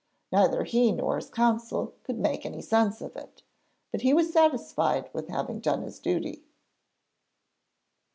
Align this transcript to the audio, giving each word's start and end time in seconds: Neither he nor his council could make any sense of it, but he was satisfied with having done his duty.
Neither 0.31 0.63
he 0.63 0.91
nor 0.91 1.17
his 1.17 1.29
council 1.29 1.93
could 2.03 2.17
make 2.17 2.43
any 2.43 2.63
sense 2.63 3.01
of 3.01 3.15
it, 3.15 3.43
but 3.91 4.01
he 4.01 4.15
was 4.15 4.33
satisfied 4.33 5.11
with 5.13 5.27
having 5.27 5.59
done 5.59 5.83
his 5.83 5.99
duty. 5.99 6.41